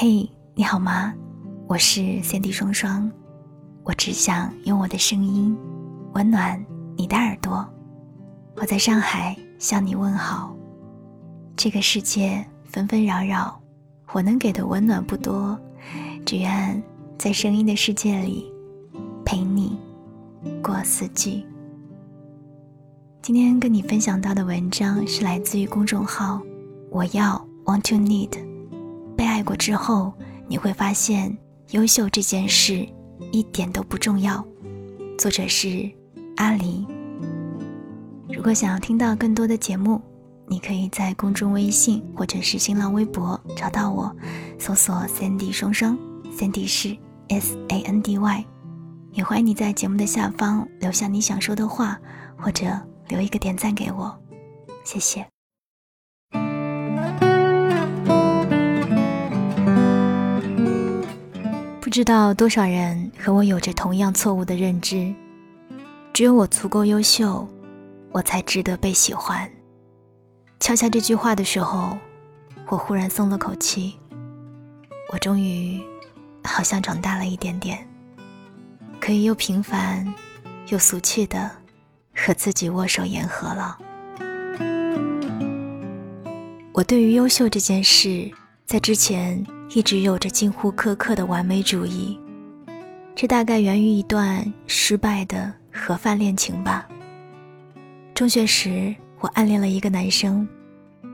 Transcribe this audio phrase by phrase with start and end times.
[0.00, 1.12] 嘿，你好吗？
[1.66, 3.10] 我是三 D 双双，
[3.82, 5.58] 我只想用我的声音
[6.14, 6.64] 温暖
[6.96, 7.68] 你的耳朵。
[8.54, 10.54] 我在上海向你问好。
[11.56, 13.60] 这个世界纷纷扰扰，
[14.12, 15.58] 我能给的温暖不多，
[16.24, 16.80] 只愿
[17.18, 18.48] 在声音的世界里
[19.24, 19.76] 陪你
[20.62, 21.44] 过四季。
[23.20, 26.40] 今天跟你分享到的文章是来自于公众号
[26.88, 28.46] “我要 Want to Need”。
[29.18, 30.12] 被爱过之后，
[30.46, 31.36] 你会发现
[31.70, 32.88] 优秀这件事
[33.32, 34.46] 一点都不重要。
[35.18, 35.90] 作者是
[36.36, 36.86] 阿离。
[38.32, 40.00] 如果想要听到更多的节目，
[40.46, 44.14] 你可以在公众微信或者是新浪微博找到我，
[44.56, 45.98] 搜索 “Sandy 双双
[46.32, 46.96] ”，Sandy 是
[47.28, 48.44] S A N D Y。
[49.10, 51.98] 也欢迎你在节目的下方留下你想说的话，
[52.36, 52.66] 或者
[53.08, 54.16] 留一个点赞给我，
[54.84, 55.26] 谢谢。
[61.88, 65.10] 不知道多少人和我有着同样错误的认知，
[66.12, 67.48] 只有我足够优秀，
[68.12, 69.50] 我才值得被喜欢。
[70.60, 71.96] 敲下这句话的时候，
[72.66, 73.98] 我忽然松了口气，
[75.10, 75.80] 我终于
[76.44, 77.88] 好像长大了一点点，
[79.00, 80.06] 可以又平凡
[80.68, 81.50] 又俗气的
[82.14, 83.78] 和自己握手言和了。
[86.74, 88.30] 我对于优秀这件事，
[88.66, 89.42] 在之前。
[89.70, 92.18] 一直有着近乎苛刻的完美主义，
[93.14, 96.88] 这大概源于一段失败的盒饭恋情吧。
[98.14, 100.48] 中学时，我暗恋了一个男生，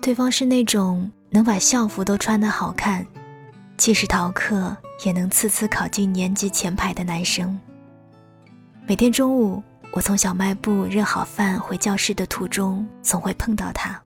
[0.00, 3.04] 对方是那种能把校服都穿得好看，
[3.76, 4.74] 即使逃课
[5.04, 7.58] 也能次次考进年级前排的男生。
[8.86, 14.00] 每天中午，我从小卖部热好饭回教室的途中，总会碰到他。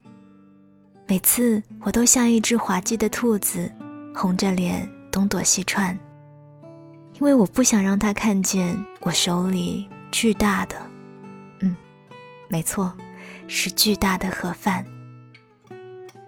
[1.06, 3.70] 每次，我都像一只滑稽的兔子。
[4.14, 5.98] 红着脸东躲西窜，
[7.14, 10.76] 因为我不想让他看见我手里巨大的，
[11.60, 11.74] 嗯，
[12.48, 12.92] 没错，
[13.46, 14.84] 是巨大的盒饭。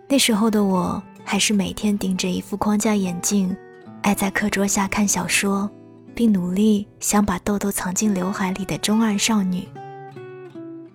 [0.08, 3.54] 那时候的我还是每天顶着一副框架眼镜，
[4.02, 5.70] 爱在课桌下看小说，
[6.14, 9.66] 并努力想把痘痘藏进刘海里的中二少女。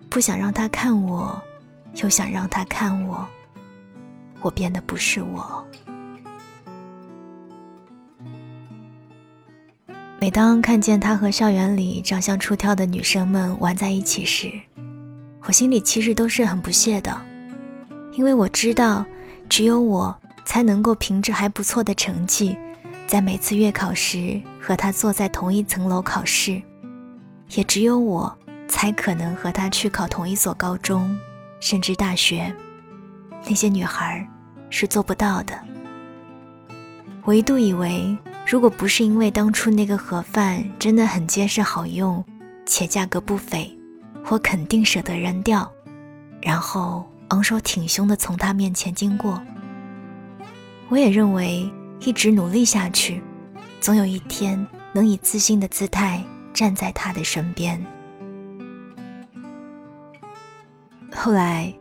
[0.10, 1.40] 不想让他看我，
[1.96, 3.28] 又想让他看我，
[4.42, 5.66] 我变得不是我。
[10.20, 14.52] 每当看见他和校园里长相出挑的女生们玩在一起时，
[15.44, 17.16] 我心里其实都是很不屑的，
[18.14, 19.06] 因为我知道，
[19.48, 22.58] 只有我才能够凭着还不错的成绩，
[23.06, 26.60] 在每次月考时和他坐在同一层楼考试，
[27.52, 28.36] 也只有我
[28.68, 31.16] 才可能和他去考同一所高中，
[31.60, 32.52] 甚至大学。
[33.48, 34.28] 那些女孩
[34.72, 35.54] 是做不到的。
[37.24, 38.18] 我一度以为。
[38.50, 42.24] 如果不是因为当初那个盒饭真的很结实好用，
[42.66, 43.78] 且价格不菲，
[44.30, 45.70] 我肯定舍得扔掉，
[46.42, 49.38] 然后昂首挺胸地从他面前经过。
[50.88, 51.70] 我也认为
[52.00, 53.22] 一直努力下去，
[53.82, 57.86] 总有一天能以自信的姿态站在他的身边。
[61.14, 61.74] 后来，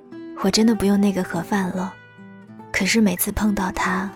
[0.42, 1.94] 我真的不用那个盒饭了，
[2.72, 4.10] 可是每次碰到他，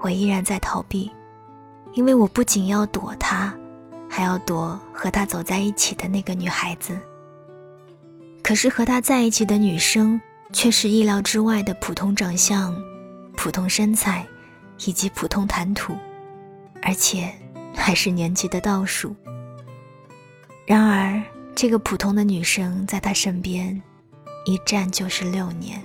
[0.00, 1.10] 我依然在逃避。
[1.94, 3.52] 因为我不仅要躲他，
[4.08, 6.98] 还要躲和他走在一起的那个女孩子。
[8.42, 10.20] 可是和他在一起的女生
[10.52, 12.74] 却是意料之外的普通长相、
[13.36, 14.26] 普通身材，
[14.86, 15.94] 以及普通谈吐，
[16.82, 17.30] 而且
[17.74, 19.14] 还是年级的倒数。
[20.64, 21.20] 然而，
[21.54, 23.82] 这个普通的女生在他身边，
[24.46, 25.82] 一站就是六年。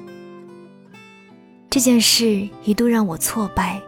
[1.70, 3.81] 这件事一度让我挫败。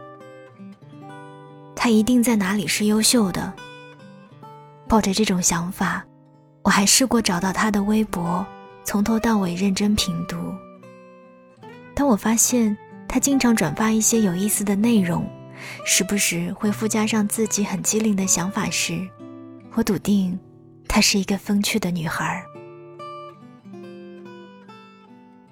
[1.85, 3.53] 他一定在哪里是优秀的。
[4.87, 6.03] 抱着这种想法，
[6.63, 8.43] 我还试过找到他的微博，
[8.83, 10.35] 从头到尾认真品读。
[11.93, 12.75] 当我发现
[13.07, 15.29] 他经常转发一些有意思的内容，
[15.85, 19.07] 时不时会附加上自己很机灵的想法时，
[19.75, 20.39] 我笃定
[20.87, 22.43] 她是一个风趣的女孩。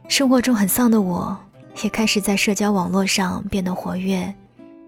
[0.07, 1.39] 生活中很丧的我，
[1.83, 4.33] 也开始在社交网络上变得活跃。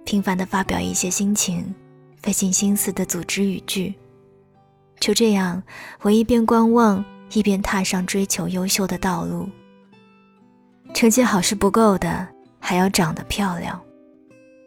[0.05, 1.73] 频繁地发表一些心情，
[2.21, 3.93] 费尽心思地组织语句。
[4.99, 5.61] 就这样，
[6.01, 7.03] 我一边观望，
[7.33, 9.49] 一边踏上追求优秀的道路。
[10.93, 12.25] 成绩好是不够的，
[12.59, 13.77] 还要长得漂亮；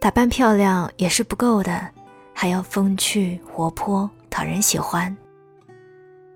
[0.01, 1.89] 打扮漂亮也是不够的，
[2.35, 5.17] 还要风趣活泼，讨人喜欢。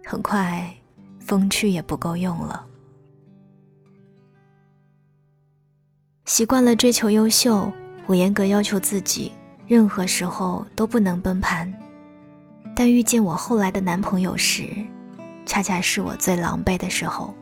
[0.04, 0.72] 很快，
[1.18, 2.64] 风趣也不够用了。
[6.24, 7.70] 习惯了追求优秀。
[8.06, 9.32] 我严格要求自己，
[9.66, 11.72] 任何时候都不能崩盘，
[12.74, 14.68] 但遇见我后来的男朋友时，
[15.46, 17.32] 恰恰是我最狼狈的时候。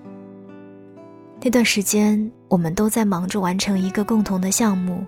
[1.43, 5.05] 那段时间，我们都在忙着完成一个共同的项目，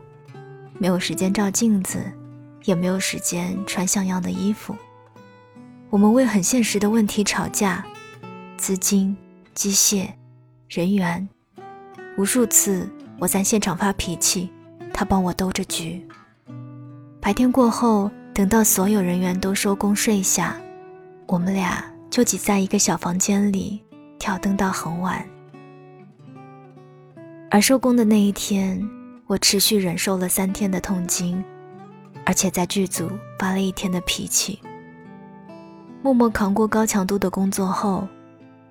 [0.79, 2.03] 没有时间照镜子，
[2.65, 4.75] 也没有时间穿像样的衣服。
[5.91, 7.85] 我们为很现实的问题吵架，
[8.57, 9.15] 资金、
[9.53, 10.09] 机械、
[10.71, 11.29] 人员，
[12.17, 12.89] 无数次
[13.19, 14.51] 我在现场发脾气，
[14.93, 16.07] 他帮我兜着局。
[17.21, 20.57] 白天过后，等到所有人员都收工睡下，
[21.27, 23.83] 我们俩就挤在一个小房间里
[24.19, 25.25] 挑灯到很晚。
[27.51, 28.83] 而收工的那一天，
[29.27, 31.43] 我持续忍受了三天的痛经，
[32.25, 34.59] 而且在剧组发了一天的脾气。
[36.03, 38.09] 默默扛过高强度的工作后，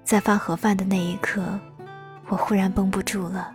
[0.04, 1.58] 在发盒饭的那一刻，
[2.28, 3.54] 我忽然绷不住了，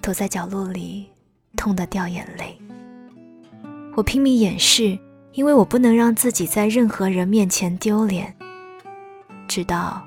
[0.00, 1.10] 躲在角落里，
[1.56, 2.56] 痛得掉眼泪。
[3.96, 4.98] 我拼命掩饰，
[5.32, 8.34] 因为我不能让自己在任何人面前丢脸。
[9.48, 10.02] 直到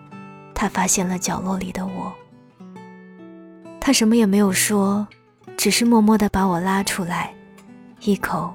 [0.54, 2.14] 他发现了角落里的我。
[3.80, 5.06] 他什么也没有说，
[5.58, 7.34] 只是默默地把我拉出来，
[8.00, 8.54] 一口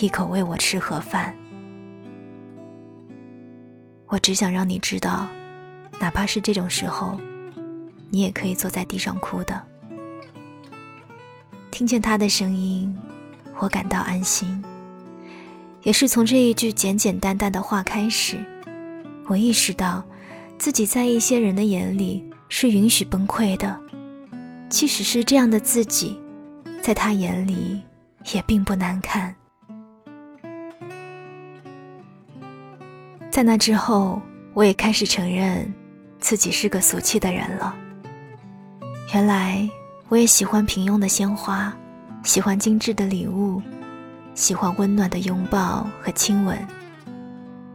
[0.00, 1.34] 一口喂我吃盒饭。
[4.06, 5.28] 我只想让你知道，
[6.00, 7.20] 哪怕是这种时候，
[8.08, 9.62] 你也可以坐在地上哭的。
[11.80, 12.94] 听见他的声音，
[13.56, 14.62] 我感到安心。
[15.82, 18.36] 也是从这一句简简单单的话开始，
[19.24, 20.04] 我意识到，
[20.58, 23.80] 自己在一些人的眼里是允许崩溃的。
[24.68, 26.20] 即使是这样的自己，
[26.82, 27.80] 在他眼里
[28.34, 29.34] 也并不难看。
[33.30, 34.20] 在那之后，
[34.52, 35.72] 我也开始承认
[36.18, 37.74] 自己是个俗气的人了。
[39.14, 39.66] 原来，
[40.10, 41.72] 我也喜欢平庸的鲜花，
[42.24, 43.62] 喜欢精致的礼物，
[44.34, 46.58] 喜欢温暖的拥抱和亲吻。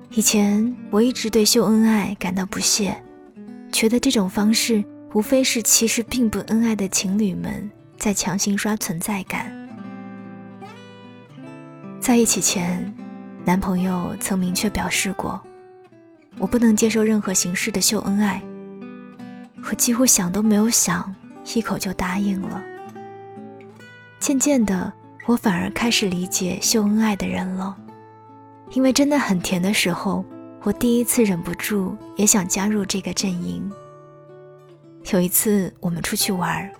[0.10, 3.02] 以前，我一直对秀恩爱感到不屑，
[3.72, 4.84] 觉得这种方式。
[5.14, 9.50] 无非是其实并不恩爱的情侣们在强行刷存在感。
[12.02, 12.94] 在一起前，
[13.46, 15.42] 男朋友曾明确表示过，
[16.38, 18.42] 我不能接受任何形式的秀恩爱。
[19.70, 21.16] 我几乎想都没有想，
[21.54, 22.64] 一口就答应了。
[24.20, 24.92] 渐渐的，
[25.26, 27.76] 我反而开始理解秀恩爱的人了，
[28.72, 30.26] 因为真的很甜的时候，
[30.64, 33.72] 我第一次忍不住也想加入这个阵营。
[35.12, 36.72] 有一次我们出去玩，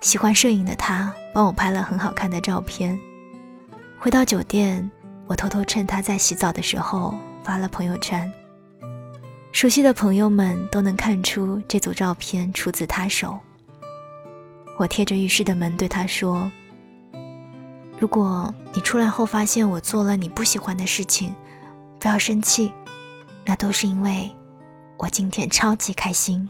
[0.00, 2.98] 喜欢摄影的他帮我拍了很好看的照片。
[3.98, 4.90] 回到酒店，
[5.26, 8.30] 我偷偷趁他在洗澡的时候发了朋友圈。
[9.52, 13.38] 熟悉的朋友们都能看出这组照片出自他手。
[14.80, 16.50] 我贴着浴室的门对他说
[18.00, 21.34] ：“如果你出来后发现我做了你不喜欢的事情，
[21.98, 22.72] 不要生气，
[23.44, 24.34] 那都是因为
[24.96, 26.48] 我今天超级开心。”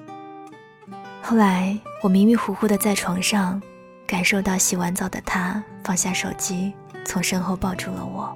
[1.20, 3.60] 后来，我迷迷糊糊的在床上，
[4.06, 6.72] 感受到洗完澡的他放下手机，
[7.04, 8.32] 从身后抱住了我，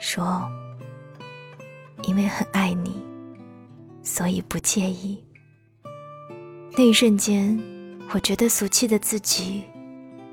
[0.00, 0.48] 说
[2.06, 3.04] ：“因为很爱你，
[4.04, 5.20] 所以不介意。”
[6.78, 7.60] 那一瞬间，
[8.12, 9.64] 我觉得俗气的自己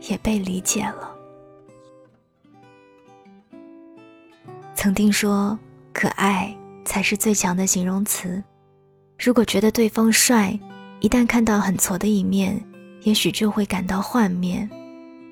[0.02, 1.16] 也被理解了。
[4.75, 5.58] 曾听说，
[5.92, 8.44] 可爱才是最强的形容词。
[9.18, 10.58] 如果觉得对方帅，
[11.00, 12.62] 一旦看到很挫的一面，
[13.01, 14.68] 也许就会感到幻灭；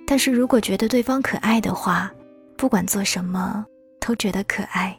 [0.07, 2.12] 但是如果觉得对方可爱的话，
[2.57, 3.65] 不管做什么
[4.00, 4.98] 都觉得可爱。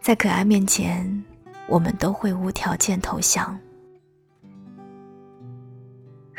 [0.00, 1.24] 在可爱面前，
[1.66, 3.58] 我们都会无条件投降。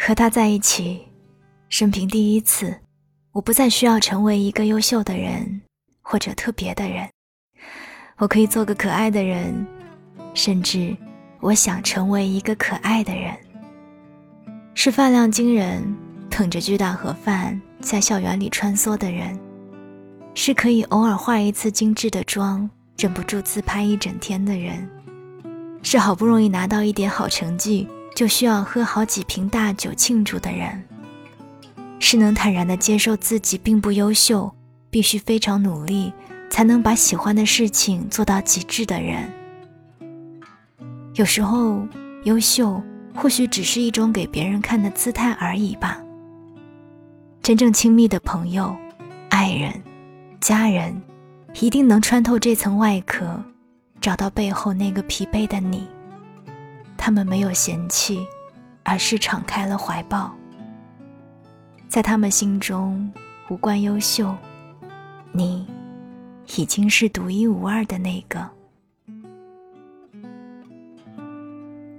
[0.06, 1.02] 和他在一起，
[1.68, 2.80] 生平第一次，
[3.32, 5.64] 我不再需要成为一个优秀的人
[6.04, 7.10] 或者特别的人，
[8.18, 9.66] 我可以做个可爱的人，
[10.36, 10.96] 甚至。
[11.42, 13.36] 我想成为一个可爱的人，
[14.74, 15.84] 是饭量惊人、
[16.30, 19.38] 捧着巨大盒饭在校园里穿梭的人，
[20.34, 24.88] 是可以偶尔化一次精致的妆，忍不住自拍一整天的人，
[25.84, 30.82] 是好不容易拿到一点好成绩就需要喝好几瓶大酒庆祝的人，
[32.00, 34.50] 是能坦然地接受自己并不优秀，
[34.90, 36.14] 必须非常努力
[36.50, 39.30] 才能把喜欢的事情做到极致的人。
[41.16, 41.86] 有时候，
[42.24, 42.82] 优秀
[43.14, 46.02] 或许只是一种给别人看的姿态而已吧。
[47.42, 48.74] 真正亲密的朋友、
[49.30, 49.74] 爱人、
[50.40, 51.02] 家人，
[51.60, 53.44] 一定能穿透这层外壳，
[54.00, 55.86] 找到背后那个疲惫的你。
[57.06, 58.26] 他们没有嫌弃，
[58.82, 60.36] 而是敞开了怀抱。
[61.88, 63.14] 在他们心中，
[63.48, 64.36] 无关优秀，
[65.32, 65.68] 你
[66.58, 68.50] 已经是独一无二的那个。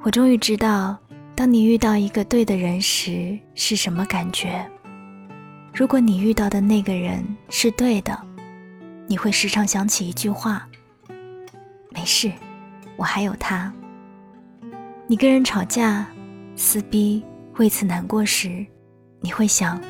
[0.03, 0.99] 我终于知道，
[1.37, 4.69] 当你遇到一个对的人时是什么感觉。
[5.73, 8.21] 如果你遇到的那个人是对的，
[9.07, 10.69] 你会时常想起一句话
[11.95, 12.33] ：“没事，
[12.97, 13.73] 我还有他。”
[15.09, 16.05] 你跟人吵架、
[16.57, 17.25] 撕逼，
[17.59, 18.67] 为此难过时，
[19.21, 19.81] 你会想：“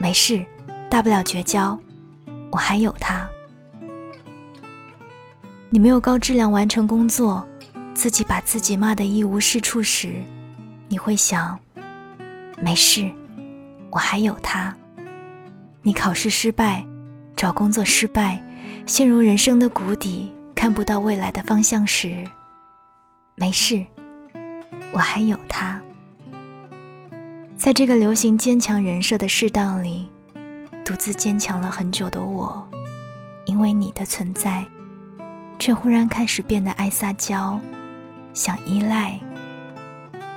[0.00, 0.42] 没事，
[0.88, 1.78] 大不了绝交，
[2.50, 3.28] 我还有他。”
[5.68, 7.46] 你没有高质量完成工作，
[7.92, 10.14] 自己把自己骂得一无是处时，
[10.88, 11.58] 你会想：
[12.58, 13.10] 没事，
[13.90, 14.74] 我还有他。
[15.82, 16.82] 你考试失败，
[17.36, 18.42] 找工作失败，
[18.86, 22.24] 陷入人生的谷底，看不到未来的方向时，
[23.34, 23.84] 没事，
[24.92, 25.80] 我还有他。
[27.56, 30.08] 在这个流行坚强人设的世道里，
[30.84, 32.68] 独自坚强了很久的我，
[33.46, 34.64] 因为你的存在。
[35.58, 37.60] 却忽然开始变得爱撒娇，
[38.34, 39.16] 想依赖，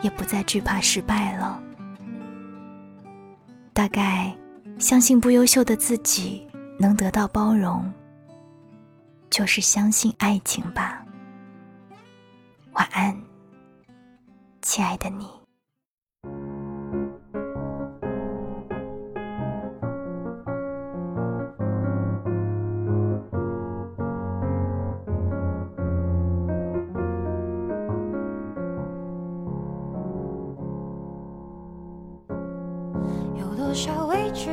[0.04, 1.60] 也不再惧怕失败了。
[3.74, 4.32] 大概
[4.78, 6.46] 相信不优秀的自己
[6.78, 7.92] 能得到包容，
[9.32, 11.04] 就是相信爱情吧。
[12.74, 13.20] 晚安，
[14.66, 15.26] 亲爱的你。
[33.38, 34.50] 有多少未知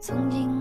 [0.00, 0.59] 曾经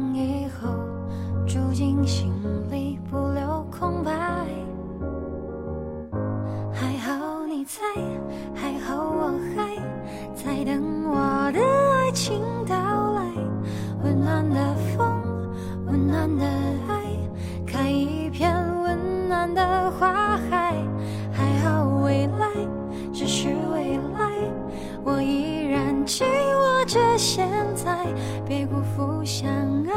[27.19, 28.07] 现在，
[28.47, 29.51] 别辜负相
[29.83, 29.91] 爱，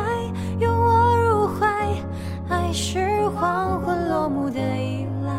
[0.59, 1.87] 拥我入怀。
[2.49, 5.31] 爱是黄昏落幕的依赖。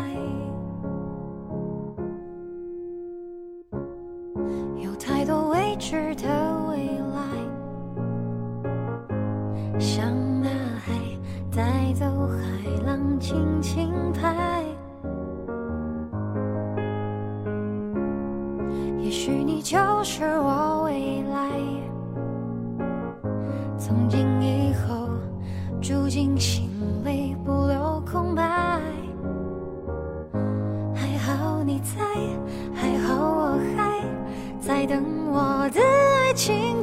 [4.82, 6.26] 有太多未知的
[6.70, 7.18] 未来，
[9.78, 10.10] 像
[10.40, 10.48] 大
[10.86, 10.90] 海
[11.54, 12.40] 带走海
[12.86, 14.64] 浪，轻轻拍。
[18.98, 21.50] 也许你就是我未来，
[23.86, 25.10] 从今以后
[25.78, 26.70] 住进心
[27.04, 28.80] 里，不留空白。
[30.94, 32.02] 还好你在，
[32.74, 34.00] 还好我还
[34.58, 35.04] 在等。
[35.30, 36.73] 我的爱情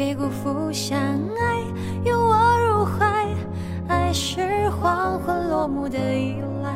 [0.00, 3.28] 别辜负相爱，拥我入怀。
[3.86, 4.40] 爱是
[4.70, 6.74] 黄昏落幕的依赖，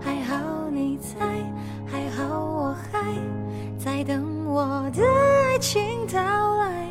[0.00, 1.26] 还好你在，
[1.86, 2.98] 还好我还
[3.78, 4.46] 在等。
[4.46, 6.18] 我的爱情到
[6.56, 6.90] 来，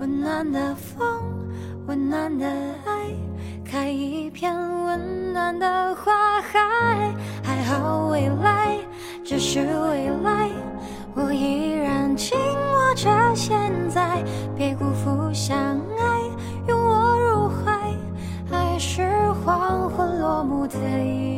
[0.00, 1.06] 温暖的风，
[1.86, 2.44] 温暖的
[2.84, 3.06] 爱，
[3.64, 6.58] 开一片温暖的花海。
[7.44, 8.76] 还好未来
[9.24, 10.50] 只是未来，
[11.14, 12.47] 我依然期待
[12.98, 13.56] 着现
[13.88, 14.24] 在，
[14.56, 15.56] 别辜负相
[15.96, 16.20] 爱，
[16.66, 17.94] 拥我入怀。
[18.50, 19.08] 爱是
[19.44, 21.37] 黄昏落幕的。